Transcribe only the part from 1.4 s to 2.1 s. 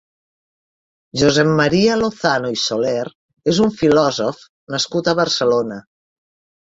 Maria